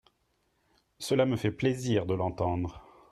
Cela 0.97 1.27
me 1.27 1.35
fait 1.35 1.51
plaisir 1.51 2.07
de 2.07 2.15
l’entendre 2.15 2.81